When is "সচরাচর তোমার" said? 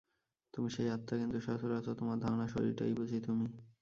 1.39-2.17